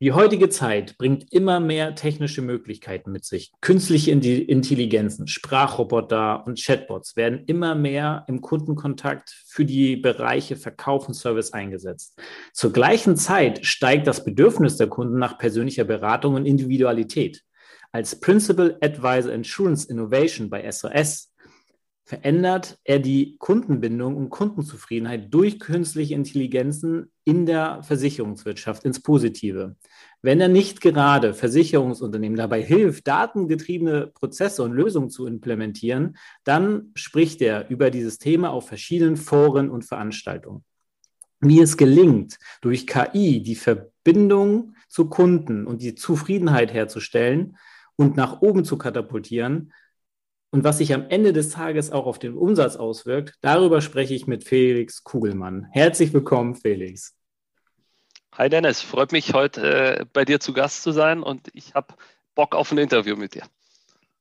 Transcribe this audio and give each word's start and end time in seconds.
Die 0.00 0.10
heutige 0.10 0.48
Zeit 0.48 0.98
bringt 0.98 1.32
immer 1.32 1.60
mehr 1.60 1.94
technische 1.94 2.42
Möglichkeiten 2.42 3.12
mit 3.12 3.24
sich. 3.24 3.52
Künstliche 3.60 4.10
Intelligenzen, 4.10 5.28
Sprachroboter 5.28 6.44
und 6.46 6.60
Chatbots 6.60 7.14
werden 7.14 7.44
immer 7.46 7.76
mehr 7.76 8.24
im 8.26 8.40
Kundenkontakt 8.40 9.30
für 9.46 9.64
die 9.64 9.94
Bereiche 9.96 10.56
Verkauf 10.56 11.06
und 11.06 11.14
Service 11.14 11.52
eingesetzt. 11.52 12.18
Zur 12.52 12.72
gleichen 12.72 13.16
Zeit 13.16 13.64
steigt 13.64 14.08
das 14.08 14.24
Bedürfnis 14.24 14.76
der 14.76 14.88
Kunden 14.88 15.18
nach 15.20 15.38
persönlicher 15.38 15.84
Beratung 15.84 16.34
und 16.34 16.44
Individualität. 16.44 17.44
Als 17.92 18.18
Principal 18.18 18.76
Advisor 18.80 19.32
Insurance 19.32 19.88
Innovation 19.88 20.50
bei 20.50 20.68
SOS 20.68 21.32
verändert 22.06 22.78
er 22.84 22.98
die 22.98 23.36
Kundenbindung 23.38 24.16
und 24.16 24.28
Kundenzufriedenheit 24.28 25.32
durch 25.32 25.58
künstliche 25.58 26.14
Intelligenzen 26.14 27.10
in 27.24 27.46
der 27.46 27.82
Versicherungswirtschaft 27.82 28.84
ins 28.84 29.00
Positive. 29.00 29.76
Wenn 30.20 30.40
er 30.40 30.48
nicht 30.48 30.82
gerade 30.82 31.32
Versicherungsunternehmen 31.32 32.36
dabei 32.36 32.62
hilft, 32.62 33.08
datengetriebene 33.08 34.08
Prozesse 34.08 34.62
und 34.62 34.72
Lösungen 34.72 35.08
zu 35.08 35.26
implementieren, 35.26 36.16
dann 36.44 36.90
spricht 36.94 37.40
er 37.40 37.70
über 37.70 37.90
dieses 37.90 38.18
Thema 38.18 38.50
auf 38.50 38.68
verschiedenen 38.68 39.16
Foren 39.16 39.70
und 39.70 39.84
Veranstaltungen. 39.86 40.62
Wie 41.40 41.60
es 41.60 41.76
gelingt, 41.76 42.38
durch 42.60 42.86
KI 42.86 43.42
die 43.42 43.54
Verbindung 43.54 44.74
zu 44.88 45.08
Kunden 45.08 45.66
und 45.66 45.80
die 45.80 45.94
Zufriedenheit 45.94 46.72
herzustellen 46.72 47.56
und 47.96 48.16
nach 48.16 48.42
oben 48.42 48.64
zu 48.64 48.76
katapultieren, 48.76 49.72
und 50.54 50.62
was 50.62 50.78
sich 50.78 50.94
am 50.94 51.06
Ende 51.08 51.32
des 51.32 51.50
Tages 51.50 51.90
auch 51.90 52.06
auf 52.06 52.20
den 52.20 52.36
Umsatz 52.36 52.76
auswirkt, 52.76 53.34
darüber 53.40 53.80
spreche 53.80 54.14
ich 54.14 54.28
mit 54.28 54.44
Felix 54.44 55.02
Kugelmann. 55.02 55.66
Herzlich 55.72 56.14
willkommen, 56.14 56.54
Felix. 56.54 57.18
Hi 58.30 58.48
Dennis, 58.48 58.80
freut 58.80 59.10
mich 59.10 59.34
heute 59.34 59.98
äh, 59.98 60.04
bei 60.12 60.24
dir 60.24 60.38
zu 60.38 60.52
Gast 60.52 60.84
zu 60.84 60.92
sein 60.92 61.24
und 61.24 61.48
ich 61.54 61.74
habe 61.74 61.94
Bock 62.36 62.54
auf 62.54 62.70
ein 62.70 62.78
Interview 62.78 63.16
mit 63.16 63.34
dir. 63.34 63.42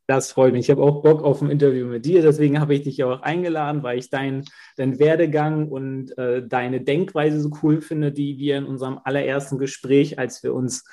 Das 0.07 0.31
freut 0.31 0.53
mich. 0.53 0.61
Ich 0.61 0.71
habe 0.71 0.81
auch 0.81 1.03
Bock 1.03 1.21
auf 1.21 1.43
ein 1.43 1.51
Interview 1.51 1.85
mit 1.85 2.03
dir. 2.03 2.23
Deswegen 2.23 2.59
habe 2.59 2.73
ich 2.73 2.81
dich 2.81 3.03
auch 3.03 3.21
eingeladen, 3.21 3.83
weil 3.83 3.99
ich 3.99 4.09
deinen 4.09 4.43
dein 4.75 4.97
Werdegang 4.97 5.67
und 5.69 6.17
äh, 6.17 6.47
deine 6.47 6.81
Denkweise 6.81 7.41
so 7.41 7.51
cool 7.61 7.79
finde, 7.79 8.11
die 8.11 8.39
wir 8.39 8.57
in 8.57 8.65
unserem 8.65 8.99
allerersten 9.03 9.59
Gespräch, 9.59 10.17
als 10.17 10.41
wir 10.41 10.55
uns 10.55 10.83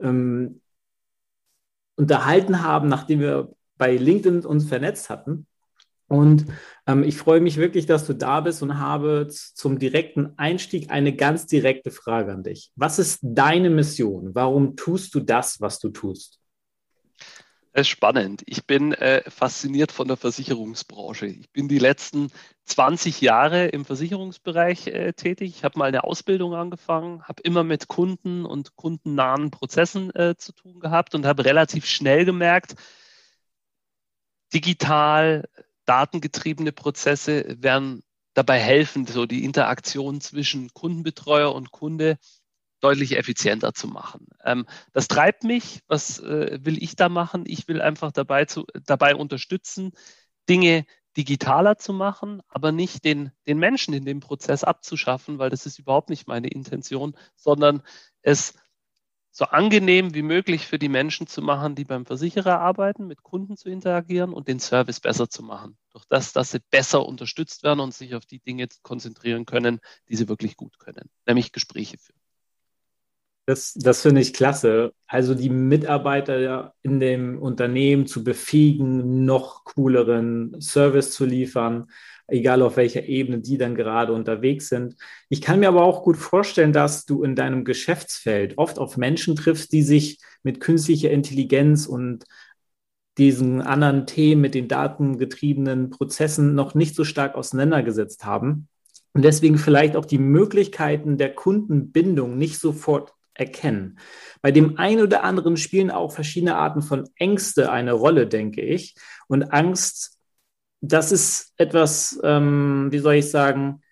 ähm, 0.00 0.60
unterhalten 1.96 2.62
haben, 2.62 2.88
nachdem 2.88 3.18
wir 3.18 3.54
bei 3.76 3.96
LinkedIn 3.96 4.44
uns 4.44 4.66
vernetzt 4.66 5.10
hatten. 5.10 5.46
Und 6.06 6.46
ähm, 6.86 7.02
ich 7.02 7.16
freue 7.16 7.40
mich 7.40 7.56
wirklich, 7.56 7.86
dass 7.86 8.06
du 8.06 8.14
da 8.14 8.40
bist 8.40 8.62
und 8.62 8.78
habe 8.78 9.26
zum 9.28 9.78
direkten 9.78 10.34
Einstieg 10.36 10.90
eine 10.90 11.14
ganz 11.14 11.46
direkte 11.46 11.90
Frage 11.90 12.32
an 12.32 12.42
dich. 12.42 12.70
Was 12.76 12.98
ist 12.98 13.20
deine 13.22 13.70
Mission? 13.70 14.34
Warum 14.34 14.76
tust 14.76 15.14
du 15.14 15.20
das, 15.20 15.60
was 15.60 15.78
du 15.78 15.88
tust? 15.88 16.40
Ist 17.72 17.88
spannend. 17.88 18.44
Ich 18.46 18.66
bin 18.66 18.92
äh, 18.92 19.28
fasziniert 19.28 19.90
von 19.90 20.06
der 20.06 20.16
Versicherungsbranche. 20.16 21.26
Ich 21.26 21.50
bin 21.50 21.66
die 21.66 21.80
letzten 21.80 22.30
20 22.66 23.20
Jahre 23.20 23.66
im 23.66 23.84
Versicherungsbereich 23.84 24.86
äh, 24.86 25.12
tätig. 25.14 25.54
Ich 25.56 25.64
habe 25.64 25.80
mal 25.80 25.86
eine 25.86 26.04
Ausbildung 26.04 26.54
angefangen, 26.54 27.24
habe 27.24 27.42
immer 27.42 27.64
mit 27.64 27.88
Kunden 27.88 28.44
und 28.44 28.76
kundennahen 28.76 29.50
Prozessen 29.50 30.14
äh, 30.14 30.36
zu 30.36 30.52
tun 30.52 30.78
gehabt 30.78 31.16
und 31.16 31.26
habe 31.26 31.44
relativ 31.44 31.86
schnell 31.86 32.24
gemerkt, 32.24 32.76
digital 34.54 35.48
datengetriebene 35.84 36.72
Prozesse 36.72 37.56
werden 37.60 38.02
dabei 38.34 38.58
helfen, 38.58 39.06
so 39.06 39.26
die 39.26 39.44
Interaktion 39.44 40.20
zwischen 40.20 40.72
Kundenbetreuer 40.72 41.54
und 41.54 41.70
Kunde 41.70 42.18
deutlich 42.80 43.16
effizienter 43.16 43.72
zu 43.72 43.88
machen. 43.88 44.26
Ähm, 44.44 44.66
das 44.92 45.08
treibt 45.08 45.44
mich. 45.44 45.80
Was 45.86 46.18
äh, 46.18 46.58
will 46.62 46.82
ich 46.82 46.96
da 46.96 47.08
machen? 47.08 47.44
Ich 47.46 47.66
will 47.68 47.80
einfach 47.80 48.12
dabei, 48.12 48.44
zu, 48.44 48.66
dabei 48.84 49.14
unterstützen, 49.14 49.92
Dinge 50.48 50.84
digitaler 51.16 51.78
zu 51.78 51.92
machen, 51.92 52.42
aber 52.48 52.72
nicht 52.72 53.04
den, 53.04 53.30
den 53.46 53.58
Menschen 53.58 53.94
in 53.94 54.04
dem 54.04 54.20
Prozess 54.20 54.64
abzuschaffen, 54.64 55.38
weil 55.38 55.48
das 55.48 55.64
ist 55.64 55.78
überhaupt 55.78 56.10
nicht 56.10 56.26
meine 56.26 56.48
Intention, 56.48 57.16
sondern 57.36 57.82
es 58.22 58.54
so 59.36 59.46
angenehm 59.46 60.14
wie 60.14 60.22
möglich 60.22 60.64
für 60.64 60.78
die 60.78 60.88
Menschen 60.88 61.26
zu 61.26 61.42
machen, 61.42 61.74
die 61.74 61.84
beim 61.84 62.06
Versicherer 62.06 62.60
arbeiten, 62.60 63.08
mit 63.08 63.24
Kunden 63.24 63.56
zu 63.56 63.68
interagieren 63.68 64.32
und 64.32 64.46
den 64.46 64.60
Service 64.60 65.00
besser 65.00 65.28
zu 65.28 65.42
machen. 65.42 65.76
Durch 65.90 66.04
das, 66.08 66.32
dass 66.32 66.52
sie 66.52 66.60
besser 66.70 67.04
unterstützt 67.04 67.64
werden 67.64 67.80
und 67.80 67.92
sich 67.92 68.14
auf 68.14 68.24
die 68.26 68.38
Dinge 68.38 68.68
konzentrieren 68.82 69.44
können, 69.44 69.80
die 70.08 70.14
sie 70.14 70.28
wirklich 70.28 70.56
gut 70.56 70.78
können, 70.78 71.10
nämlich 71.26 71.50
Gespräche 71.50 71.98
führen. 71.98 72.20
Das, 73.46 73.74
das 73.74 74.02
finde 74.02 74.20
ich 74.20 74.34
klasse. 74.34 74.94
Also 75.08 75.34
die 75.34 75.50
Mitarbeiter 75.50 76.72
in 76.82 77.00
dem 77.00 77.42
Unternehmen 77.42 78.06
zu 78.06 78.22
befähigen, 78.22 79.24
noch 79.24 79.64
cooleren 79.64 80.60
Service 80.60 81.10
zu 81.10 81.26
liefern, 81.26 81.90
egal 82.26 82.62
auf 82.62 82.76
welcher 82.76 83.04
Ebene 83.04 83.40
die 83.40 83.58
dann 83.58 83.74
gerade 83.74 84.12
unterwegs 84.12 84.68
sind. 84.68 84.96
Ich 85.28 85.42
kann 85.42 85.60
mir 85.60 85.68
aber 85.68 85.84
auch 85.84 86.02
gut 86.02 86.16
vorstellen, 86.16 86.72
dass 86.72 87.04
du 87.04 87.22
in 87.22 87.34
deinem 87.36 87.64
Geschäftsfeld 87.64 88.58
oft 88.58 88.78
auf 88.78 88.96
Menschen 88.96 89.36
triffst, 89.36 89.72
die 89.72 89.82
sich 89.82 90.18
mit 90.42 90.60
künstlicher 90.60 91.10
Intelligenz 91.10 91.86
und 91.86 92.24
diesen 93.18 93.62
anderen 93.62 94.06
Themen 94.06 94.40
mit 94.40 94.54
den 94.54 94.68
datengetriebenen 94.68 95.90
Prozessen 95.90 96.54
noch 96.54 96.74
nicht 96.74 96.96
so 96.96 97.04
stark 97.04 97.34
auseinandergesetzt 97.36 98.24
haben 98.24 98.68
und 99.14 99.22
deswegen 99.22 99.58
vielleicht 99.58 99.96
auch 99.96 100.04
die 100.04 100.18
Möglichkeiten 100.18 101.16
der 101.16 101.34
Kundenbindung 101.34 102.36
nicht 102.36 102.58
sofort 102.58 103.14
erkennen. 103.32 103.98
Bei 104.42 104.50
dem 104.50 104.78
einen 104.78 105.02
oder 105.02 105.22
anderen 105.24 105.56
spielen 105.56 105.90
auch 105.90 106.12
verschiedene 106.12 106.56
Arten 106.56 106.82
von 106.82 107.08
Ängste 107.16 107.70
eine 107.70 107.92
Rolle, 107.92 108.26
denke 108.26 108.60
ich. 108.60 108.94
Und 109.28 109.52
Angst 109.52 110.13
das 110.88 111.12
ist 111.12 111.52
etwas, 111.56 112.18
ähm, 112.22 112.88
wie 112.90 112.98
soll 112.98 113.14
ich 113.14 113.30
sagen, 113.30 113.82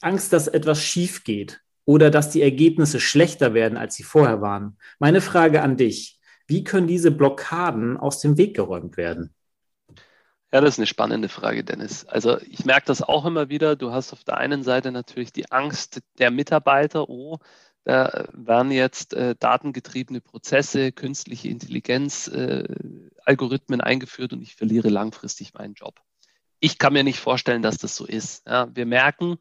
Angst, 0.00 0.32
dass 0.32 0.48
etwas 0.48 0.82
schief 0.82 1.24
geht 1.24 1.60
oder 1.84 2.10
dass 2.10 2.30
die 2.30 2.42
Ergebnisse 2.42 3.00
schlechter 3.00 3.54
werden, 3.54 3.76
als 3.76 3.94
sie 3.94 4.02
vorher 4.02 4.40
waren. 4.40 4.78
Meine 4.98 5.20
Frage 5.20 5.62
an 5.62 5.76
dich, 5.76 6.20
wie 6.46 6.64
können 6.64 6.86
diese 6.86 7.10
Blockaden 7.10 7.96
aus 7.96 8.20
dem 8.20 8.36
Weg 8.38 8.54
geräumt 8.54 8.96
werden? 8.96 9.34
Ja, 10.50 10.62
das 10.62 10.74
ist 10.74 10.78
eine 10.78 10.86
spannende 10.86 11.28
Frage, 11.28 11.62
Dennis. 11.62 12.06
Also 12.06 12.38
ich 12.40 12.64
merke 12.64 12.86
das 12.86 13.02
auch 13.02 13.26
immer 13.26 13.50
wieder. 13.50 13.76
Du 13.76 13.92
hast 13.92 14.14
auf 14.14 14.24
der 14.24 14.38
einen 14.38 14.62
Seite 14.62 14.92
natürlich 14.92 15.30
die 15.30 15.50
Angst 15.50 16.00
der 16.18 16.30
Mitarbeiter, 16.30 17.10
oh, 17.10 17.38
da 17.84 18.28
werden 18.32 18.70
jetzt 18.70 19.14
äh, 19.14 19.34
datengetriebene 19.38 20.20
Prozesse, 20.20 20.92
künstliche 20.92 21.48
Intelligenz, 21.48 22.28
äh, 22.28 22.64
Algorithmen 23.28 23.80
eingeführt 23.82 24.32
und 24.32 24.40
ich 24.40 24.56
verliere 24.56 24.88
langfristig 24.88 25.52
meinen 25.52 25.74
Job. 25.74 26.00
Ich 26.60 26.78
kann 26.78 26.94
mir 26.94 27.04
nicht 27.04 27.20
vorstellen, 27.20 27.62
dass 27.62 27.76
das 27.76 27.94
so 27.94 28.06
ist. 28.06 28.46
Ja, 28.46 28.74
wir 28.74 28.86
merken 28.86 29.38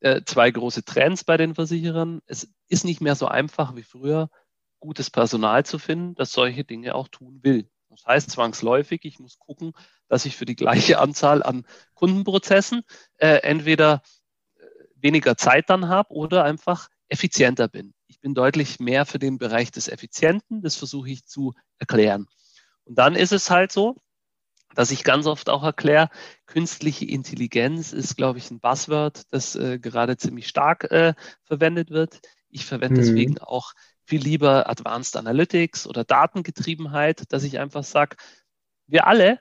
äh, 0.00 0.22
zwei 0.24 0.50
große 0.50 0.84
Trends 0.84 1.24
bei 1.24 1.36
den 1.36 1.54
Versicherern. 1.54 2.22
Es 2.26 2.48
ist 2.68 2.84
nicht 2.84 3.00
mehr 3.00 3.16
so 3.16 3.26
einfach 3.26 3.74
wie 3.74 3.82
früher, 3.82 4.30
gutes 4.78 5.10
Personal 5.10 5.66
zu 5.66 5.78
finden, 5.78 6.14
das 6.14 6.30
solche 6.30 6.64
Dinge 6.64 6.94
auch 6.94 7.08
tun 7.08 7.40
will. 7.42 7.68
Das 7.90 8.04
heißt 8.06 8.30
zwangsläufig, 8.30 9.04
ich 9.04 9.18
muss 9.18 9.38
gucken, 9.38 9.72
dass 10.08 10.24
ich 10.24 10.36
für 10.36 10.44
die 10.44 10.56
gleiche 10.56 10.98
Anzahl 11.00 11.42
an 11.42 11.66
Kundenprozessen 11.94 12.82
äh, 13.16 13.38
entweder 13.42 14.02
äh, 14.56 14.64
weniger 14.94 15.36
Zeit 15.36 15.68
dann 15.68 15.88
habe 15.88 16.14
oder 16.14 16.44
einfach 16.44 16.88
effizienter 17.08 17.66
bin. 17.66 17.92
Ich 18.06 18.20
bin 18.20 18.34
deutlich 18.34 18.78
mehr 18.78 19.04
für 19.04 19.18
den 19.18 19.38
Bereich 19.38 19.72
des 19.72 19.88
Effizienten, 19.88 20.62
das 20.62 20.76
versuche 20.76 21.10
ich 21.10 21.26
zu 21.26 21.54
erklären. 21.78 22.28
Und 22.86 22.96
dann 22.96 23.14
ist 23.14 23.32
es 23.32 23.50
halt 23.50 23.72
so, 23.72 23.96
dass 24.74 24.90
ich 24.90 25.04
ganz 25.04 25.26
oft 25.26 25.48
auch 25.48 25.64
erkläre, 25.64 26.10
künstliche 26.46 27.06
Intelligenz 27.06 27.92
ist, 27.92 28.16
glaube 28.16 28.38
ich, 28.38 28.50
ein 28.50 28.60
Buzzword, 28.60 29.22
das 29.30 29.56
äh, 29.56 29.78
gerade 29.78 30.16
ziemlich 30.16 30.48
stark 30.48 30.84
äh, 30.90 31.14
verwendet 31.44 31.90
wird. 31.90 32.20
Ich 32.48 32.66
verwende 32.66 33.00
mhm. 33.00 33.04
deswegen 33.04 33.38
auch 33.38 33.72
viel 34.04 34.22
lieber 34.22 34.68
Advanced 34.68 35.16
Analytics 35.16 35.86
oder 35.86 36.04
Datengetriebenheit, 36.04 37.24
dass 37.32 37.42
ich 37.42 37.58
einfach 37.58 37.84
sage, 37.84 38.16
wir 38.86 39.06
alle 39.06 39.40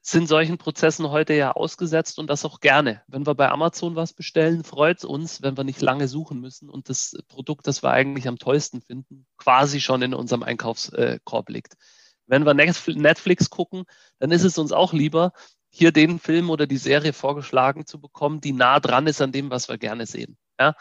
sind 0.00 0.28
solchen 0.28 0.56
Prozessen 0.56 1.10
heute 1.10 1.34
ja 1.34 1.52
ausgesetzt 1.52 2.18
und 2.18 2.28
das 2.30 2.44
auch 2.44 2.60
gerne. 2.60 3.02
Wenn 3.08 3.26
wir 3.26 3.34
bei 3.34 3.50
Amazon 3.50 3.96
was 3.96 4.12
bestellen, 4.12 4.64
freut 4.64 4.98
es 4.98 5.04
uns, 5.04 5.42
wenn 5.42 5.56
wir 5.56 5.64
nicht 5.64 5.82
lange 5.82 6.08
suchen 6.08 6.40
müssen 6.40 6.70
und 6.70 6.88
das 6.88 7.16
Produkt, 7.28 7.66
das 7.66 7.82
wir 7.82 7.90
eigentlich 7.90 8.28
am 8.28 8.38
tollsten 8.38 8.80
finden, 8.80 9.26
quasi 9.36 9.80
schon 9.80 10.00
in 10.02 10.14
unserem 10.14 10.42
Einkaufskorb 10.42 11.48
liegt. 11.50 11.74
Wenn 12.28 12.46
wir 12.46 12.54
Netflix 12.54 13.50
gucken, 13.50 13.84
dann 14.20 14.30
ist 14.30 14.44
es 14.44 14.56
uns 14.58 14.70
auch 14.70 14.92
lieber, 14.92 15.32
hier 15.70 15.92
den 15.92 16.18
Film 16.18 16.50
oder 16.50 16.66
die 16.66 16.78
Serie 16.78 17.12
vorgeschlagen 17.12 17.86
zu 17.86 18.00
bekommen, 18.00 18.40
die 18.40 18.52
nah 18.52 18.80
dran 18.80 19.06
ist 19.06 19.20
an 19.20 19.32
dem, 19.32 19.50
was 19.50 19.68
wir 19.68 19.78
gerne 19.78 20.06
sehen. 20.06 20.38
Ja? 20.58 20.74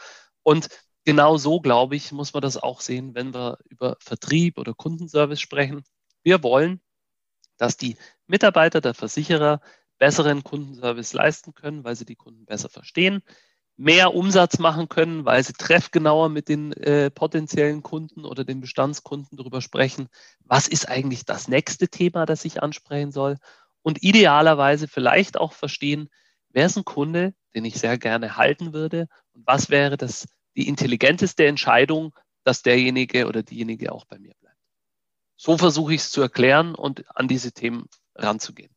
Und 0.44 0.70
genau 1.04 1.38
so, 1.38 1.60
glaube 1.60 1.96
ich, 1.96 2.12
muss 2.12 2.34
man 2.34 2.42
das 2.42 2.58
auch 2.58 2.82
sehen, 2.82 3.16
wenn 3.16 3.34
wir 3.34 3.58
über 3.70 3.98
Vertrieb 4.00 4.58
oder 4.58 4.74
Kundenservice 4.74 5.42
sprechen. 5.42 5.84
Wir 6.24 6.44
wollen, 6.44 6.82
dass 7.58 7.78
die 7.78 7.98
Mitarbeiter 8.28 8.82
der 8.82 8.94
Versicherer 8.94 9.62
besseren 9.98 10.44
Kundenservice 10.44 11.14
leisten 11.14 11.54
können, 11.54 11.84
weil 11.84 11.96
sie 11.96 12.06
die 12.06 12.16
Kunden 12.16 12.46
besser 12.46 12.70
verstehen, 12.70 13.24
mehr 13.78 14.16
Umsatz 14.16 14.58
machen 14.58 14.90
können, 14.90 15.24
weil 15.24 15.44
sie 15.44 15.54
treffgenauer 15.54 16.30
mit 16.30 16.50
den 16.50 16.74
äh, 16.74 17.12
potenziellen 17.12 17.84
Kunden 17.84 18.26
oder 18.26 18.44
den 18.44 18.60
Bestandskunden 18.60 19.38
darüber 19.38 19.62
sprechen, 19.62 20.10
was 20.44 20.68
ist 20.68 20.90
eigentlich 20.90 21.26
das 21.26 21.48
nächste 21.48 21.88
Thema, 21.88 22.26
das 22.26 22.44
ich 22.44 22.64
ansprechen 22.64 23.12
soll 23.12 23.38
und 23.84 24.04
idealerweise 24.04 24.88
vielleicht 24.88 25.38
auch 25.38 25.54
verstehen, 25.54 26.10
wer 26.50 26.66
ist 26.66 26.78
ein 26.78 26.86
Kunde, 26.86 27.36
den 27.54 27.66
ich 27.66 27.76
sehr 27.76 28.00
gerne 28.00 28.36
halten 28.36 28.74
würde 28.74 29.08
und 29.34 29.46
was 29.46 29.70
wäre 29.70 29.96
das 29.96 30.28
die 30.56 30.68
intelligenteste 30.68 31.46
Entscheidung, 31.46 32.14
dass 32.44 32.64
derjenige 32.64 33.28
oder 33.28 33.44
diejenige 33.44 33.92
auch 33.92 34.06
bei 34.06 34.18
mir 34.18 34.34
bleibt. 34.40 34.58
So 35.36 35.56
versuche 35.58 35.94
ich 35.94 36.02
es 36.02 36.10
zu 36.10 36.22
erklären 36.22 36.74
und 36.74 37.06
an 37.16 37.28
diese 37.28 37.52
Themen 37.52 37.86
ranzugehen. 38.16 38.72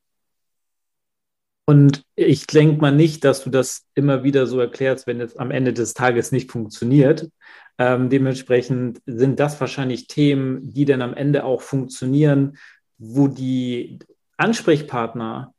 Und 1.66 2.02
ich 2.16 2.46
denke 2.46 2.80
mal 2.80 2.90
nicht, 2.90 3.24
dass 3.24 3.44
du 3.44 3.50
das 3.50 3.86
immer 3.94 4.24
wieder 4.24 4.46
so 4.46 4.58
erklärst, 4.58 5.06
wenn 5.06 5.20
es 5.20 5.36
am 5.36 5.50
Ende 5.50 5.72
des 5.72 5.94
Tages 5.94 6.32
nicht 6.32 6.50
funktioniert. 6.50 7.30
Ähm, 7.78 8.10
dementsprechend 8.10 9.00
sind 9.06 9.38
das 9.38 9.60
wahrscheinlich 9.60 10.06
Themen, 10.06 10.72
die 10.72 10.84
dann 10.84 11.00
am 11.00 11.14
Ende 11.14 11.44
auch 11.44 11.62
funktionieren, 11.62 12.58
wo 12.98 13.28
die 13.28 14.00
Ansprechpartner 14.36 15.54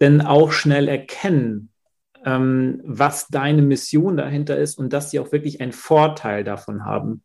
denn 0.00 0.20
auch 0.20 0.50
schnell 0.50 0.88
erkennen, 0.88 1.70
ähm, 2.24 2.80
was 2.84 3.28
deine 3.28 3.62
Mission 3.62 4.16
dahinter 4.16 4.56
ist 4.56 4.78
und 4.78 4.92
dass 4.92 5.10
sie 5.10 5.20
auch 5.20 5.30
wirklich 5.30 5.60
einen 5.60 5.72
Vorteil 5.72 6.42
davon 6.42 6.84
haben 6.84 7.22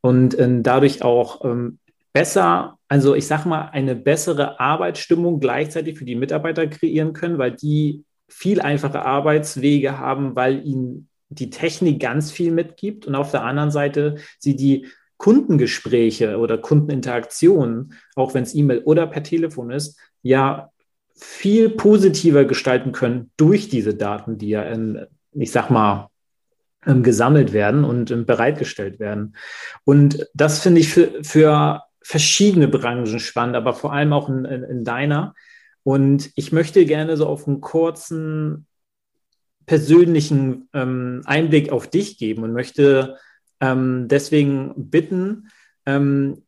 und 0.00 0.34
äh, 0.34 0.48
dadurch 0.62 1.02
auch 1.02 1.44
ähm, 1.44 1.78
besser, 2.16 2.78
also 2.88 3.14
ich 3.14 3.26
sage 3.26 3.46
mal, 3.46 3.68
eine 3.72 3.94
bessere 3.94 4.58
Arbeitsstimmung 4.58 5.38
gleichzeitig 5.38 5.98
für 5.98 6.06
die 6.06 6.14
Mitarbeiter 6.14 6.66
kreieren 6.66 7.12
können, 7.12 7.36
weil 7.36 7.52
die 7.52 8.04
viel 8.26 8.62
einfache 8.62 9.04
Arbeitswege 9.04 9.98
haben, 9.98 10.34
weil 10.34 10.66
ihnen 10.66 11.10
die 11.28 11.50
Technik 11.50 12.00
ganz 12.00 12.32
viel 12.32 12.52
mitgibt 12.52 13.04
und 13.06 13.16
auf 13.16 13.32
der 13.32 13.44
anderen 13.44 13.70
Seite 13.70 14.16
sie 14.38 14.56
die 14.56 14.86
Kundengespräche 15.18 16.38
oder 16.38 16.56
Kundeninteraktionen, 16.56 17.92
auch 18.14 18.32
wenn 18.32 18.44
es 18.44 18.54
E-Mail 18.54 18.78
oder 18.84 19.06
per 19.06 19.22
Telefon 19.22 19.70
ist, 19.70 20.00
ja 20.22 20.70
viel 21.14 21.68
positiver 21.68 22.46
gestalten 22.46 22.92
können 22.92 23.30
durch 23.36 23.68
diese 23.68 23.94
Daten, 23.94 24.38
die 24.38 24.48
ja, 24.48 24.62
in, 24.62 25.04
ich 25.32 25.52
sag 25.52 25.68
mal, 25.68 26.08
ähm, 26.86 27.02
gesammelt 27.02 27.52
werden 27.52 27.84
und 27.84 28.10
ähm, 28.10 28.24
bereitgestellt 28.24 29.00
werden. 29.00 29.36
Und 29.84 30.26
das 30.32 30.60
finde 30.60 30.80
ich 30.80 30.88
für, 30.88 31.22
für 31.22 31.82
verschiedene 32.06 32.68
Branchen 32.68 33.18
spannend, 33.18 33.56
aber 33.56 33.74
vor 33.74 33.92
allem 33.92 34.12
auch 34.12 34.28
in, 34.28 34.44
in, 34.44 34.62
in 34.62 34.84
deiner. 34.84 35.34
Und 35.82 36.30
ich 36.36 36.52
möchte 36.52 36.86
gerne 36.86 37.16
so 37.16 37.26
auf 37.26 37.48
einen 37.48 37.60
kurzen 37.60 38.68
persönlichen 39.66 40.68
ähm, 40.72 41.22
Einblick 41.24 41.72
auf 41.72 41.88
dich 41.88 42.16
geben 42.16 42.44
und 42.44 42.52
möchte 42.52 43.16
ähm, 43.60 44.06
deswegen 44.06 44.72
bitten, 44.76 45.48
ähm, 45.84 46.44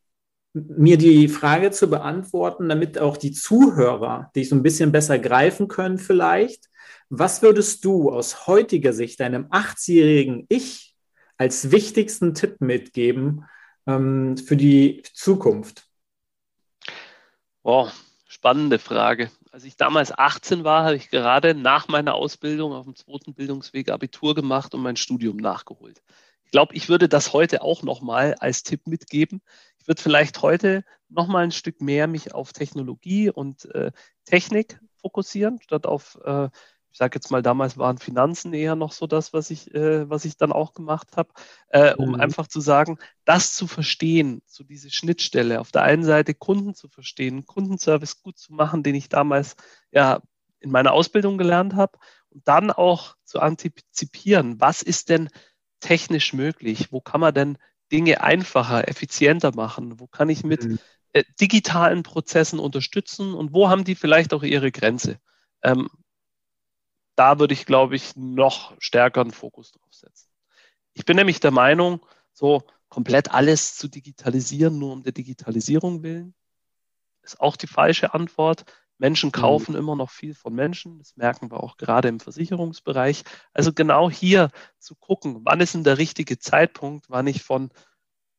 mir 0.52 0.96
die 0.96 1.26
Frage 1.26 1.72
zu 1.72 1.90
beantworten, 1.90 2.68
damit 2.68 3.00
auch 3.00 3.16
die 3.16 3.32
Zuhörer 3.32 4.30
dich 4.36 4.48
so 4.48 4.54
ein 4.54 4.62
bisschen 4.62 4.92
besser 4.92 5.18
greifen 5.18 5.66
können 5.66 5.98
vielleicht. 5.98 6.66
Was 7.08 7.42
würdest 7.42 7.84
du 7.84 8.12
aus 8.12 8.46
heutiger 8.46 8.92
Sicht 8.92 9.18
deinem 9.18 9.46
80-jährigen 9.46 10.46
Ich 10.48 10.94
als 11.36 11.72
wichtigsten 11.72 12.34
Tipp 12.34 12.60
mitgeben, 12.60 13.44
ähm, 13.88 14.36
für 14.36 14.56
die 14.56 15.02
Zukunft? 15.14 15.88
Wow, 17.62 17.92
spannende 18.28 18.78
Frage. 18.78 19.30
Als 19.50 19.64
ich 19.64 19.76
damals 19.76 20.16
18 20.16 20.62
war, 20.62 20.84
habe 20.84 20.96
ich 20.96 21.10
gerade 21.10 21.54
nach 21.54 21.88
meiner 21.88 22.14
Ausbildung 22.14 22.72
auf 22.72 22.84
dem 22.84 22.94
zweiten 22.94 23.34
Bildungsweg 23.34 23.90
Abitur 23.90 24.34
gemacht 24.34 24.74
und 24.74 24.82
mein 24.82 24.96
Studium 24.96 25.38
nachgeholt. 25.38 26.02
Ich 26.44 26.52
glaube, 26.52 26.74
ich 26.74 26.88
würde 26.88 27.08
das 27.08 27.32
heute 27.32 27.62
auch 27.62 27.82
nochmal 27.82 28.34
als 28.38 28.62
Tipp 28.62 28.86
mitgeben. 28.86 29.42
Ich 29.80 29.88
würde 29.88 30.00
vielleicht 30.00 30.42
heute 30.42 30.84
nochmal 31.08 31.44
ein 31.44 31.50
Stück 31.50 31.80
mehr 31.80 32.06
mich 32.06 32.34
auf 32.34 32.52
Technologie 32.52 33.30
und 33.30 33.64
äh, 33.74 33.90
Technik 34.24 34.78
fokussieren, 35.00 35.60
statt 35.62 35.86
auf 35.86 36.18
äh, 36.24 36.48
ich 36.98 37.00
sage 37.00 37.14
jetzt 37.14 37.30
mal, 37.30 37.42
damals 37.42 37.78
waren 37.78 37.98
Finanzen 37.98 38.52
eher 38.52 38.74
noch 38.74 38.90
so 38.90 39.06
das, 39.06 39.32
was 39.32 39.50
ich, 39.50 39.72
äh, 39.72 40.10
was 40.10 40.24
ich 40.24 40.36
dann 40.36 40.50
auch 40.50 40.74
gemacht 40.74 41.16
habe, 41.16 41.28
äh, 41.68 41.94
um 41.94 42.08
mhm. 42.08 42.20
einfach 42.20 42.48
zu 42.48 42.58
sagen, 42.58 42.98
das 43.24 43.54
zu 43.54 43.68
verstehen, 43.68 44.42
so 44.46 44.64
diese 44.64 44.90
Schnittstelle, 44.90 45.60
auf 45.60 45.70
der 45.70 45.84
einen 45.84 46.02
Seite 46.02 46.34
Kunden 46.34 46.74
zu 46.74 46.88
verstehen, 46.88 47.46
Kundenservice 47.46 48.20
gut 48.20 48.36
zu 48.36 48.52
machen, 48.52 48.82
den 48.82 48.96
ich 48.96 49.08
damals 49.08 49.54
ja 49.92 50.20
in 50.58 50.72
meiner 50.72 50.92
Ausbildung 50.92 51.38
gelernt 51.38 51.76
habe, 51.76 52.00
und 52.30 52.48
dann 52.48 52.72
auch 52.72 53.14
zu 53.22 53.38
antizipieren, 53.38 54.60
was 54.60 54.82
ist 54.82 55.08
denn 55.08 55.28
technisch 55.78 56.32
möglich, 56.32 56.90
wo 56.90 57.00
kann 57.00 57.20
man 57.20 57.32
denn 57.32 57.58
Dinge 57.92 58.24
einfacher, 58.24 58.88
effizienter 58.88 59.54
machen, 59.54 60.00
wo 60.00 60.08
kann 60.08 60.30
ich 60.30 60.42
mit 60.42 60.64
mhm. 60.64 60.80
äh, 61.12 61.22
digitalen 61.40 62.02
Prozessen 62.02 62.58
unterstützen 62.58 63.34
und 63.34 63.52
wo 63.52 63.68
haben 63.68 63.84
die 63.84 63.94
vielleicht 63.94 64.34
auch 64.34 64.42
ihre 64.42 64.72
Grenze. 64.72 65.20
Ähm, 65.62 65.88
da 67.18 67.40
würde 67.40 67.54
ich, 67.54 67.66
glaube 67.66 67.96
ich, 67.96 68.14
noch 68.14 68.74
stärker 68.78 69.22
einen 69.22 69.32
Fokus 69.32 69.72
drauf 69.72 69.92
setzen. 69.92 70.30
Ich 70.92 71.04
bin 71.04 71.16
nämlich 71.16 71.40
der 71.40 71.50
Meinung, 71.50 72.00
so 72.32 72.62
komplett 72.88 73.32
alles 73.32 73.76
zu 73.76 73.88
digitalisieren, 73.88 74.78
nur 74.78 74.92
um 74.92 75.02
der 75.02 75.12
Digitalisierung 75.12 76.02
willen, 76.02 76.34
ist 77.22 77.40
auch 77.40 77.56
die 77.56 77.66
falsche 77.66 78.14
Antwort. 78.14 78.64
Menschen 78.98 79.28
mhm. 79.28 79.32
kaufen 79.32 79.72
mhm. 79.72 79.78
immer 79.78 79.96
noch 79.96 80.10
viel 80.10 80.34
von 80.34 80.54
Menschen. 80.54 80.98
Das 80.98 81.16
merken 81.16 81.50
wir 81.50 81.62
auch 81.62 81.76
gerade 81.76 82.08
im 82.08 82.20
Versicherungsbereich. 82.20 83.24
Also 83.52 83.72
genau 83.72 84.10
hier 84.10 84.50
zu 84.78 84.94
gucken, 84.94 85.40
wann 85.42 85.60
ist 85.60 85.74
denn 85.74 85.84
der 85.84 85.98
richtige 85.98 86.38
Zeitpunkt, 86.38 87.10
wann 87.10 87.26
ich 87.26 87.42
von 87.42 87.70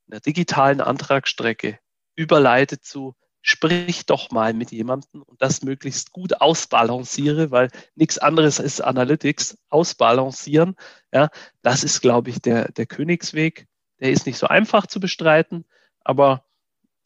einer 0.10 0.22
digitalen 0.22 0.82
Antragsstrecke 0.82 1.80
überleite 2.16 2.80
zu 2.80 3.16
sprich 3.42 4.06
doch 4.06 4.32
mal 4.32 4.54
mit 4.54 4.72
jemandem 4.72 5.22
und 5.24 5.42
das 5.42 5.64
möglichst 5.64 6.12
gut 6.12 6.42
ausbalanciere, 6.42 7.52
weil 7.52 7.70
nichts 7.96 8.18
anderes 8.18 8.60
ist 8.60 8.82
Analytics, 8.82 9.58
ausbalancieren. 9.70 10.76
Ja, 11.14 11.30
das 11.62 11.84
ist, 11.84 12.02
glaube 12.02 12.30
ich, 12.30 12.42
der, 12.42 12.72
der 12.72 12.86
Königsweg. 12.86 13.68
Der 14.00 14.12
ist 14.12 14.26
nicht 14.26 14.38
so 14.38 14.48
einfach 14.48 14.88
zu 14.88 15.00
bestreiten, 15.00 15.66
aber 16.04 16.46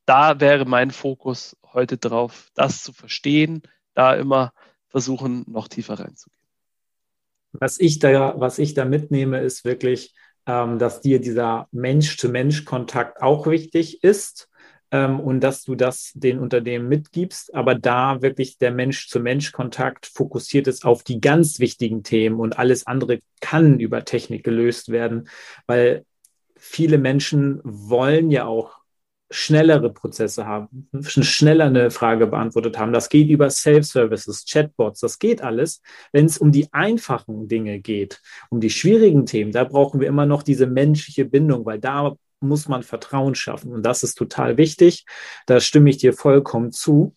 da 0.06 0.40
wäre 0.40 0.66
mein 0.66 0.92
Fokus 0.92 1.58
heute 1.72 1.98
drauf, 1.98 2.50
das 2.54 2.84
zu 2.84 2.94
verstehen, 2.94 3.64
da 3.94 4.14
immer 4.14 4.54
versuchen, 4.90 5.44
noch 5.48 5.68
tiefer 5.68 6.00
reinzugehen. 6.00 6.38
Was 7.54 7.80
ich 7.80 8.00
da, 8.00 8.40
was 8.40 8.60
ich 8.60 8.74
da 8.74 8.86
mitnehme, 8.86 9.40
ist 9.40 9.66
wirklich, 9.66 10.16
ähm, 10.46 10.78
dass 10.78 11.02
dir 11.02 11.20
dieser 11.20 11.68
Mensch-zu-Mensch-Kontakt 11.72 13.22
auch 13.22 13.48
wichtig 13.48 14.04
ist 14.04 14.50
ähm, 14.94 15.20
und 15.20 15.42
dass 15.42 15.64
du 15.64 15.76
das 15.76 16.12
den 16.14 16.40
Unternehmen 16.40 16.88
mitgibst, 16.88 17.54
aber 17.54 17.76
da 17.76 18.22
wirklich 18.22 18.60
der 18.60 18.72
Mensch-zu-Mensch-Kontakt 18.72 20.06
fokussiert 20.06 20.68
ist 20.68 20.86
auf 20.86 21.04
die 21.04 21.20
ganz 21.20 21.60
wichtigen 21.60 22.04
Themen 22.04 22.40
und 22.40 22.58
alles 22.58 22.88
andere 22.88 23.20
kann 23.42 23.80
über 23.80 24.06
Technik 24.06 24.44
gelöst 24.44 24.90
werden, 24.90 25.28
weil 25.66 26.06
viele 26.56 27.00
Menschen 27.00 27.60
wollen 27.64 28.30
ja 28.30 28.46
auch 28.46 28.84
schnellere 29.32 29.92
Prozesse 29.92 30.46
haben, 30.46 30.88
schneller 31.02 31.66
eine 31.66 31.90
Frage 31.90 32.28
beantwortet 32.28 32.78
haben. 32.78 32.94
Das 32.94 33.10
geht 33.10 33.30
über 33.30 33.50
Self-Services, 33.50 34.46
Chatbots, 34.48 35.00
das 35.00 35.18
geht 35.18 35.42
alles. 35.42 35.82
Wenn 36.12 36.26
es 36.26 36.38
um 36.38 36.52
die 36.52 36.72
einfachen 36.72 37.48
Dinge 37.48 37.80
geht, 37.80 38.22
um 38.52 38.62
die 38.62 38.70
schwierigen 38.70 39.26
Themen, 39.26 39.52
da 39.52 39.64
brauchen 39.64 40.00
wir 40.00 40.08
immer 40.08 40.28
noch 40.28 40.44
diese 40.44 40.68
menschliche 40.68 41.26
Bindung, 41.26 41.66
weil 41.66 41.80
da 41.80 42.16
muss 42.44 42.68
man 42.68 42.84
Vertrauen 42.84 43.36
schaffen. 43.36 43.72
Und 43.72 43.84
das 43.84 44.04
ist 44.04 44.16
total 44.16 44.58
wichtig. 44.58 45.06
Da 45.46 45.60
stimme 45.60 45.90
ich 45.90 45.98
dir 45.98 46.14
vollkommen 46.14 46.72
zu. 46.72 47.16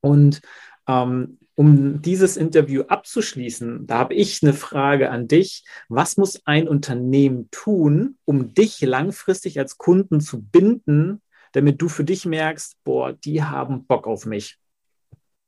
Und 0.00 0.40
ähm, 0.88 1.38
um 1.56 2.02
dieses 2.02 2.36
Interview 2.36 2.82
abzuschließen, 2.82 3.86
da 3.86 3.98
habe 3.98 4.14
ich 4.14 4.42
eine 4.42 4.54
Frage 4.54 5.10
an 5.10 5.28
dich. 5.28 5.64
Was 5.88 6.16
muss 6.16 6.44
ein 6.46 6.66
Unternehmen 6.66 7.48
tun, 7.50 8.18
um 8.24 8.54
dich 8.54 8.80
langfristig 8.80 9.58
als 9.58 9.78
Kunden 9.78 10.20
zu 10.20 10.42
binden, 10.42 11.22
damit 11.52 11.80
du 11.80 11.88
für 11.88 12.04
dich 12.04 12.26
merkst, 12.26 12.82
boah, 12.82 13.12
die 13.12 13.44
haben 13.44 13.86
Bock 13.86 14.08
auf 14.08 14.26
mich? 14.26 14.58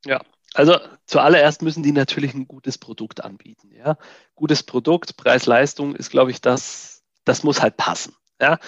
Ja, 0.04 0.20
Also 0.54 0.78
zuallererst 1.06 1.62
müssen 1.62 1.82
die 1.82 1.92
natürlich 1.92 2.32
ein 2.32 2.46
gutes 2.46 2.78
Produkt 2.78 3.22
anbieten. 3.24 3.72
Ja? 3.72 3.98
Gutes 4.36 4.62
Produkt, 4.62 5.16
Preis-Leistung 5.16 5.96
ist, 5.96 6.10
glaube 6.10 6.30
ich, 6.30 6.40
das, 6.40 7.02
das 7.24 7.42
muss 7.42 7.60
halt 7.60 7.76
passen. 7.76 8.14
Ja? 8.40 8.58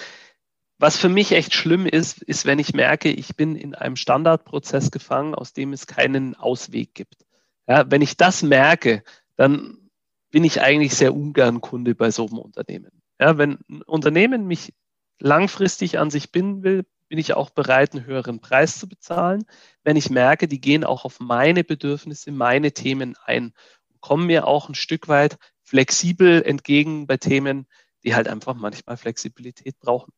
Was 0.81 0.95
für 0.95 1.09
mich 1.09 1.33
echt 1.33 1.53
schlimm 1.53 1.85
ist, 1.85 2.23
ist, 2.23 2.45
wenn 2.45 2.57
ich 2.57 2.73
merke, 2.73 3.11
ich 3.11 3.35
bin 3.35 3.57
in 3.57 3.75
einem 3.75 3.97
Standardprozess 3.97 4.91
gefangen, 4.91 5.35
aus 5.35 5.51
dem 5.51 5.73
es 5.73 5.87
keinen 5.87 6.35
Ausweg 6.35 6.95
gibt. 6.95 7.25
Ja, 7.67 7.91
wenn 7.91 8.01
ich 8.01 8.15
das 8.15 8.43
merke, 8.43 9.03
dann 9.35 9.89
bin 10.31 10.45
ich 10.45 10.61
eigentlich 10.61 10.95
sehr 10.95 11.13
ungern 11.13 11.59
Kunde 11.59 11.95
bei 11.95 12.11
so 12.11 12.27
einem 12.27 12.37
Unternehmen. 12.37 13.01
Ja, 13.19 13.37
wenn 13.37 13.59
ein 13.69 13.81
Unternehmen 13.81 14.47
mich 14.47 14.73
langfristig 15.19 15.99
an 15.99 16.11
sich 16.11 16.31
binden 16.31 16.63
will, 16.63 16.85
bin 17.09 17.19
ich 17.19 17.33
auch 17.33 17.49
bereit, 17.49 17.93
einen 17.93 18.05
höheren 18.05 18.39
Preis 18.39 18.79
zu 18.79 18.87
bezahlen, 18.87 19.43
wenn 19.83 19.97
ich 19.97 20.09
merke, 20.09 20.47
die 20.47 20.61
gehen 20.61 20.85
auch 20.85 21.03
auf 21.03 21.19
meine 21.19 21.65
Bedürfnisse, 21.65 22.31
meine 22.31 22.71
Themen 22.71 23.17
ein 23.25 23.53
und 23.89 23.99
kommen 23.99 24.27
mir 24.27 24.47
auch 24.47 24.69
ein 24.69 24.75
Stück 24.75 25.09
weit 25.09 25.37
flexibel 25.63 26.41
entgegen 26.41 27.05
bei 27.05 27.17
Themen, 27.17 27.67
die 28.03 28.15
halt 28.15 28.29
einfach 28.29 28.53
manchmal 28.53 28.95
Flexibilität 28.95 29.77
brauchen. 29.79 30.13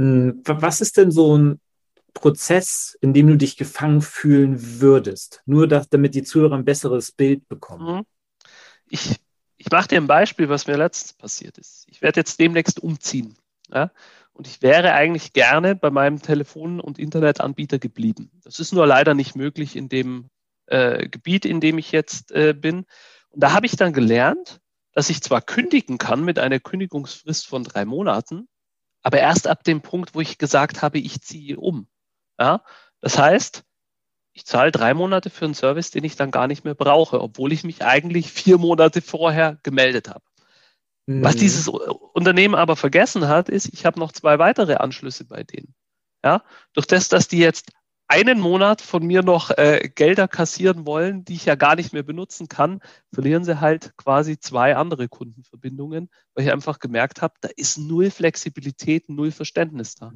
Hm, 0.00 0.42
was 0.46 0.80
ist 0.80 0.96
denn 0.96 1.10
so 1.10 1.36
ein 1.36 1.60
Prozess, 2.14 2.96
in 3.02 3.12
dem 3.12 3.26
du 3.26 3.36
dich 3.36 3.58
gefangen 3.58 4.00
fühlen 4.00 4.80
würdest? 4.80 5.42
Nur 5.44 5.68
dass, 5.68 5.90
damit 5.90 6.14
die 6.14 6.22
Zuhörer 6.22 6.54
ein 6.54 6.64
besseres 6.64 7.12
Bild 7.12 7.46
bekommen. 7.48 7.98
Mhm. 7.98 8.06
Ich, 8.88 9.16
ich 9.58 9.70
mache 9.70 9.88
dir 9.88 10.00
ein 10.00 10.06
Beispiel, 10.06 10.48
was 10.48 10.66
mir 10.66 10.78
letztens 10.78 11.12
passiert 11.12 11.58
ist. 11.58 11.84
Ich 11.86 12.00
werde 12.00 12.18
jetzt 12.18 12.40
demnächst 12.40 12.80
umziehen. 12.80 13.36
Ja? 13.70 13.92
Und 14.32 14.46
ich 14.46 14.62
wäre 14.62 14.94
eigentlich 14.94 15.34
gerne 15.34 15.76
bei 15.76 15.90
meinem 15.90 16.22
Telefon- 16.22 16.80
und 16.80 16.98
Internetanbieter 16.98 17.78
geblieben. 17.78 18.30
Das 18.42 18.58
ist 18.58 18.72
nur 18.72 18.86
leider 18.86 19.12
nicht 19.12 19.36
möglich 19.36 19.76
in 19.76 19.90
dem 19.90 20.30
äh, 20.64 21.08
Gebiet, 21.08 21.44
in 21.44 21.60
dem 21.60 21.76
ich 21.76 21.92
jetzt 21.92 22.32
äh, 22.32 22.54
bin. 22.54 22.86
Und 23.28 23.42
da 23.42 23.52
habe 23.52 23.66
ich 23.66 23.76
dann 23.76 23.92
gelernt, 23.92 24.62
dass 24.92 25.10
ich 25.10 25.20
zwar 25.20 25.42
kündigen 25.42 25.98
kann 25.98 26.24
mit 26.24 26.38
einer 26.38 26.58
Kündigungsfrist 26.58 27.46
von 27.46 27.64
drei 27.64 27.84
Monaten, 27.84 28.48
aber 29.02 29.18
erst 29.18 29.46
ab 29.46 29.64
dem 29.64 29.80
Punkt, 29.80 30.14
wo 30.14 30.20
ich 30.20 30.38
gesagt 30.38 30.82
habe, 30.82 30.98
ich 30.98 31.20
ziehe 31.22 31.58
um. 31.58 31.86
Ja? 32.38 32.62
Das 33.00 33.18
heißt, 33.18 33.64
ich 34.32 34.46
zahle 34.46 34.70
drei 34.70 34.94
Monate 34.94 35.30
für 35.30 35.44
einen 35.44 35.54
Service, 35.54 35.90
den 35.90 36.04
ich 36.04 36.16
dann 36.16 36.30
gar 36.30 36.46
nicht 36.46 36.64
mehr 36.64 36.74
brauche, 36.74 37.20
obwohl 37.20 37.52
ich 37.52 37.64
mich 37.64 37.82
eigentlich 37.82 38.30
vier 38.30 38.58
Monate 38.58 39.02
vorher 39.02 39.58
gemeldet 39.62 40.08
habe. 40.08 40.24
Mhm. 41.06 41.24
Was 41.24 41.36
dieses 41.36 41.68
Unternehmen 41.68 42.54
aber 42.54 42.76
vergessen 42.76 43.28
hat, 43.28 43.48
ist, 43.48 43.72
ich 43.72 43.86
habe 43.86 43.98
noch 43.98 44.12
zwei 44.12 44.38
weitere 44.38 44.74
Anschlüsse 44.74 45.24
bei 45.24 45.42
denen. 45.42 45.74
Ja? 46.24 46.44
Durch 46.74 46.86
das, 46.86 47.08
dass 47.08 47.28
die 47.28 47.38
jetzt 47.38 47.72
einen 48.10 48.40
Monat 48.40 48.82
von 48.82 49.06
mir 49.06 49.22
noch 49.22 49.50
äh, 49.50 49.88
Gelder 49.94 50.26
kassieren 50.26 50.84
wollen, 50.84 51.24
die 51.24 51.34
ich 51.34 51.44
ja 51.44 51.54
gar 51.54 51.76
nicht 51.76 51.92
mehr 51.92 52.02
benutzen 52.02 52.48
kann, 52.48 52.80
verlieren 53.12 53.44
sie 53.44 53.60
halt 53.60 53.96
quasi 53.96 54.36
zwei 54.36 54.74
andere 54.74 55.08
Kundenverbindungen, 55.08 56.10
weil 56.34 56.44
ich 56.44 56.52
einfach 56.52 56.80
gemerkt 56.80 57.22
habe, 57.22 57.34
da 57.40 57.48
ist 57.54 57.78
null 57.78 58.10
Flexibilität, 58.10 59.08
null 59.08 59.30
Verständnis 59.30 59.94
da. 59.94 60.12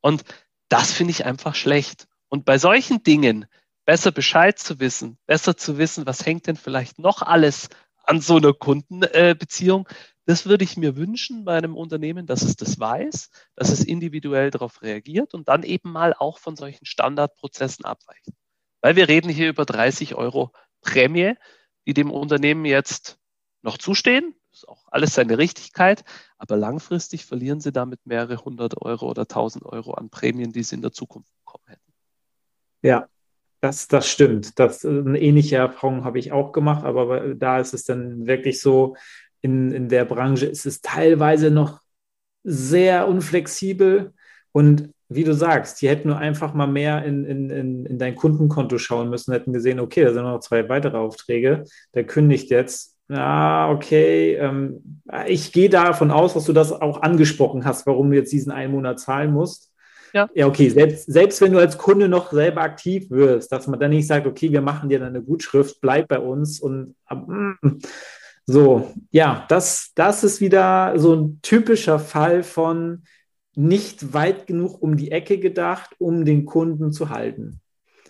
Und 0.00 0.24
das 0.70 0.92
finde 0.92 1.10
ich 1.10 1.26
einfach 1.26 1.54
schlecht. 1.54 2.08
Und 2.28 2.46
bei 2.46 2.56
solchen 2.56 3.02
Dingen 3.02 3.44
besser 3.84 4.10
Bescheid 4.10 4.58
zu 4.58 4.80
wissen, 4.80 5.18
besser 5.26 5.54
zu 5.54 5.76
wissen, 5.76 6.06
was 6.06 6.24
hängt 6.24 6.46
denn 6.46 6.56
vielleicht 6.56 6.98
noch 6.98 7.20
alles 7.20 7.68
an 8.04 8.22
so 8.22 8.36
einer 8.36 8.54
Kundenbeziehung, 8.54 9.86
äh, 9.86 10.13
das 10.26 10.46
würde 10.46 10.64
ich 10.64 10.76
mir 10.76 10.96
wünschen 10.96 11.44
bei 11.44 11.56
einem 11.56 11.76
Unternehmen, 11.76 12.26
dass 12.26 12.42
es 12.42 12.56
das 12.56 12.78
weiß, 12.78 13.30
dass 13.56 13.70
es 13.70 13.84
individuell 13.84 14.50
darauf 14.50 14.82
reagiert 14.82 15.34
und 15.34 15.48
dann 15.48 15.62
eben 15.62 15.92
mal 15.92 16.14
auch 16.14 16.38
von 16.38 16.56
solchen 16.56 16.86
Standardprozessen 16.86 17.84
abweicht. 17.84 18.30
Weil 18.80 18.96
wir 18.96 19.08
reden 19.08 19.28
hier 19.28 19.48
über 19.48 19.64
30 19.64 20.14
Euro 20.14 20.52
Prämie, 20.80 21.34
die 21.86 21.94
dem 21.94 22.10
Unternehmen 22.10 22.64
jetzt 22.64 23.18
noch 23.62 23.78
zustehen. 23.78 24.34
Das 24.50 24.60
ist 24.60 24.68
auch 24.68 24.86
alles 24.88 25.14
seine 25.14 25.38
Richtigkeit. 25.38 26.04
Aber 26.38 26.56
langfristig 26.56 27.24
verlieren 27.26 27.60
sie 27.60 27.72
damit 27.72 28.06
mehrere 28.06 28.36
hundert 28.36 28.80
Euro 28.80 29.08
oder 29.08 29.26
tausend 29.26 29.64
Euro 29.64 29.94
an 29.94 30.10
Prämien, 30.10 30.52
die 30.52 30.62
sie 30.62 30.76
in 30.76 30.82
der 30.82 30.92
Zukunft 30.92 31.32
bekommen 31.44 31.64
hätten. 31.66 31.92
Ja, 32.82 33.08
das, 33.60 33.88
das 33.88 34.10
stimmt. 34.10 34.58
Das, 34.58 34.84
eine 34.84 35.18
ähnliche 35.18 35.56
Erfahrung 35.56 36.04
habe 36.04 36.18
ich 36.18 36.32
auch 36.32 36.52
gemacht, 36.52 36.84
aber 36.84 37.34
da 37.34 37.58
ist 37.58 37.72
es 37.72 37.84
dann 37.84 38.26
wirklich 38.26 38.60
so, 38.60 38.94
in, 39.44 39.72
in 39.72 39.88
der 39.90 40.06
Branche 40.06 40.46
ist 40.46 40.64
es 40.64 40.80
teilweise 40.80 41.50
noch 41.50 41.80
sehr 42.44 43.06
unflexibel. 43.06 44.14
Und 44.52 44.90
wie 45.10 45.24
du 45.24 45.34
sagst, 45.34 45.82
die 45.82 45.88
hätten 45.88 46.08
nur 46.08 46.16
einfach 46.16 46.54
mal 46.54 46.66
mehr 46.66 47.04
in, 47.04 47.26
in, 47.26 47.50
in, 47.50 47.84
in 47.84 47.98
dein 47.98 48.14
Kundenkonto 48.14 48.78
schauen 48.78 49.10
müssen, 49.10 49.32
hätten 49.34 49.52
gesehen, 49.52 49.80
okay, 49.80 50.02
da 50.02 50.14
sind 50.14 50.22
noch 50.22 50.40
zwei 50.40 50.66
weitere 50.70 50.96
Aufträge, 50.96 51.64
der 51.92 52.04
kündigt 52.04 52.48
jetzt. 52.48 52.96
Ja, 53.10 53.70
okay, 53.70 54.36
ähm, 54.36 55.02
ich 55.26 55.52
gehe 55.52 55.68
davon 55.68 56.10
aus, 56.10 56.32
dass 56.32 56.46
du 56.46 56.54
das 56.54 56.72
auch 56.72 57.02
angesprochen 57.02 57.66
hast, 57.66 57.86
warum 57.86 58.10
du 58.10 58.16
jetzt 58.16 58.32
diesen 58.32 58.50
einen 58.50 58.72
Monat 58.72 58.98
zahlen 58.98 59.30
musst. 59.30 59.70
Ja. 60.14 60.30
ja, 60.34 60.46
okay, 60.46 60.70
selbst, 60.70 61.12
selbst 61.12 61.42
wenn 61.42 61.52
du 61.52 61.58
als 61.58 61.76
Kunde 61.76 62.08
noch 62.08 62.32
selber 62.32 62.62
aktiv 62.62 63.10
wirst, 63.10 63.52
dass 63.52 63.66
man 63.66 63.78
dann 63.78 63.90
nicht 63.90 64.06
sagt, 64.06 64.26
okay, 64.26 64.50
wir 64.50 64.62
machen 64.62 64.88
dir 64.88 65.00
dann 65.00 65.08
eine 65.08 65.22
Gutschrift, 65.22 65.82
bleib 65.82 66.08
bei 66.08 66.18
uns 66.18 66.60
und 66.60 66.94
mm, 67.10 67.80
so, 68.46 68.92
ja, 69.10 69.46
das, 69.48 69.92
das 69.94 70.24
ist 70.24 70.40
wieder 70.40 70.98
so 70.98 71.14
ein 71.14 71.40
typischer 71.42 71.98
Fall 71.98 72.42
von 72.42 73.04
nicht 73.54 74.12
weit 74.12 74.46
genug 74.46 74.82
um 74.82 74.96
die 74.96 75.12
Ecke 75.12 75.38
gedacht, 75.38 75.94
um 75.98 76.24
den 76.24 76.44
Kunden 76.44 76.92
zu 76.92 77.08
halten. 77.08 77.60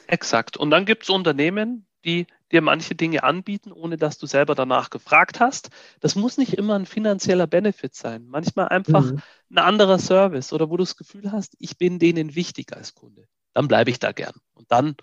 Exakt. 0.06 0.56
Und 0.56 0.70
dann 0.70 0.86
gibt 0.86 1.04
es 1.04 1.10
Unternehmen, 1.10 1.86
die 2.04 2.26
dir 2.52 2.60
manche 2.60 2.94
Dinge 2.94 3.22
anbieten, 3.24 3.72
ohne 3.72 3.96
dass 3.96 4.18
du 4.18 4.26
selber 4.26 4.54
danach 4.54 4.90
gefragt 4.90 5.40
hast. 5.40 5.70
Das 6.00 6.14
muss 6.14 6.36
nicht 6.36 6.54
immer 6.54 6.74
ein 6.78 6.86
finanzieller 6.86 7.46
Benefit 7.46 7.94
sein. 7.94 8.26
Manchmal 8.26 8.68
einfach 8.68 9.04
mhm. 9.04 9.22
ein 9.50 9.58
anderer 9.58 9.98
Service 9.98 10.52
oder 10.52 10.70
wo 10.70 10.76
du 10.76 10.84
das 10.84 10.96
Gefühl 10.96 11.32
hast, 11.32 11.54
ich 11.58 11.78
bin 11.78 11.98
denen 11.98 12.34
wichtig 12.34 12.74
als 12.74 12.94
Kunde. 12.94 13.26
Dann 13.54 13.68
bleibe 13.68 13.90
ich 13.90 13.98
da 13.98 14.12
gern. 14.12 14.34
Und 14.54 14.70
dann 14.70 14.96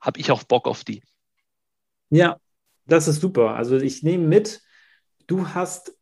habe 0.00 0.18
ich 0.18 0.30
auch 0.30 0.42
Bock 0.42 0.66
auf 0.66 0.84
die. 0.84 1.02
Ja, 2.10 2.38
das 2.86 3.08
ist 3.08 3.20
super. 3.20 3.54
Also 3.54 3.76
ich 3.76 4.02
nehme 4.02 4.26
mit, 4.26 4.60
du 5.26 5.48
hast, 5.48 5.96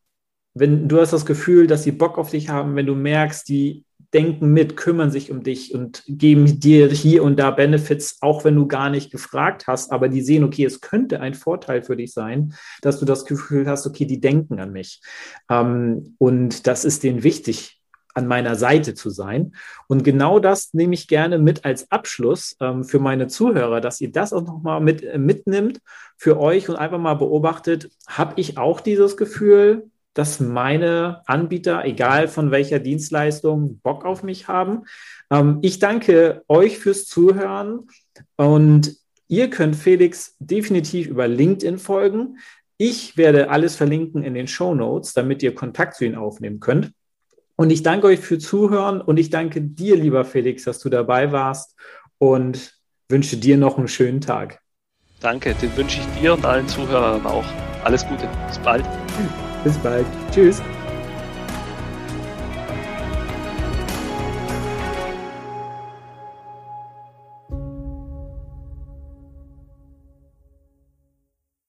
wenn 0.55 0.89
du 0.89 1.01
hast 1.01 1.13
das 1.13 1.27
Gefühl, 1.27 1.67
dass 1.67 1.85
sie 1.85 1.93
Bock 1.93 2.19
auf 2.19 2.31
dich 2.31 2.49
haben, 2.49 2.77
wenn 2.77 2.87
du 2.87 2.95
merkst, 2.95 3.49
die 3.49 3.85
denken 4.13 4.53
mit, 4.53 4.77
kümmern 4.77 5.11
sich 5.11 5.31
um 5.31 5.43
dich 5.43 5.73
und 5.75 6.03
geben 6.07 6.59
dir 6.59 6.89
hier 6.89 7.23
und 7.23 7.39
da 7.39 7.51
Benefits, 7.51 8.19
auch 8.21 8.45
wenn 8.45 8.57
du 8.57 8.67
gar 8.67 8.91
nicht 8.91 9.13
gefragt 9.13 9.67
hast, 9.69 9.93
aber 9.93 10.09
die 10.09 10.23
sehen, 10.23 10.43
okay, 10.43 10.65
es 10.65 10.81
könnte 10.81 11.21
ein 11.21 11.35
Vorteil 11.35 11.83
für 11.83 11.97
dich 11.97 12.13
sein, 12.13 12.55
dass 12.83 12.99
du 12.99 13.05
das 13.05 13.25
Gefühl 13.25 13.69
hast, 13.69 13.87
okay, 13.87 14.07
die 14.07 14.21
denken 14.21 14.59
an 14.59 14.73
mich. 14.73 15.01
Ähm, 15.49 16.17
und 16.19 16.67
das 16.67 16.85
ist 16.85 17.05
denen 17.05 17.23
wichtig, 17.23 17.80
an 18.15 18.27
meiner 18.27 18.57
Seite 18.57 18.95
zu 18.95 19.11
sein. 19.11 19.55
Und 19.87 20.05
genau 20.05 20.39
das 20.39 20.75
nehme 20.75 20.95
ich 20.95 21.09
gerne 21.09 21.39
mit 21.39 21.65
als 21.65 21.91
Abschluss 21.91 22.57
ähm, 22.61 22.85
für 22.85 22.99
meine 22.99 23.29
Zuhörer, 23.29 23.81
dass 23.81 24.01
ihr 24.01 24.13
das 24.13 24.33
auch 24.33 24.43
nochmal 24.43 24.81
mit, 24.81 25.03
äh, 25.03 25.19
mitnimmt 25.19 25.81
für 26.17 26.39
euch 26.39 26.69
und 26.69 26.77
einfach 26.77 26.99
mal 26.99 27.15
beobachtet, 27.15 27.91
habe 28.07 28.35
ich 28.37 28.59
auch 28.59 28.81
dieses 28.81 29.17
Gefühl, 29.17 29.91
dass 30.15 30.41
meine 30.41 31.23
Anbieter, 31.27 31.85
egal 31.85 32.29
von 32.29 32.51
welcher 32.51 32.81
Dienstleistung, 32.81 33.79
Bock 33.83 34.05
auf 34.05 34.23
mich 34.23 34.49
haben. 34.49 34.83
Ähm, 35.31 35.59
ich 35.63 35.79
danke 35.79 36.43
euch 36.49 36.79
fürs 36.79 37.07
Zuhören 37.07 37.87
und 38.37 38.97
ihr 39.29 39.51
könnt 39.51 39.77
Felix 39.77 40.37
definitiv 40.41 41.07
über 41.07 41.29
LinkedIn 41.29 41.79
folgen. 41.79 42.39
Ich 42.77 43.17
werde 43.17 43.51
alles 43.51 43.77
verlinken 43.77 44.23
in 44.23 44.35
den 44.35 44.49
Show 44.49 44.75
Notes, 44.75 45.13
damit 45.13 45.43
ihr 45.43 45.55
Kontakt 45.55 45.97
zu 45.97 46.05
ihm 46.05 46.17
aufnehmen 46.17 46.61
könnt. 46.61 46.93
Und 47.61 47.69
ich 47.69 47.83
danke 47.83 48.07
euch 48.07 48.21
für 48.21 48.39
Zuhören 48.39 49.03
und 49.03 49.19
ich 49.19 49.29
danke 49.29 49.61
dir, 49.61 49.95
lieber 49.95 50.25
Felix, 50.25 50.65
dass 50.65 50.79
du 50.79 50.89
dabei 50.89 51.31
warst 51.31 51.77
und 52.17 52.73
wünsche 53.11 53.37
dir 53.37 53.59
noch 53.59 53.77
einen 53.77 53.87
schönen 53.87 54.23
Tag. 54.23 54.63
Danke, 55.21 55.55
den 55.61 55.77
wünsche 55.77 56.01
ich 56.01 56.23
dir 56.23 56.33
und 56.33 56.47
allen 56.47 56.67
Zuhörern 56.67 57.27
auch. 57.27 57.45
Alles 57.85 58.07
Gute. 58.09 58.27
Bis 58.49 58.59
bald. 58.61 58.87
Bis 59.63 59.77
bald. 59.77 60.07
Tschüss. 60.33 60.63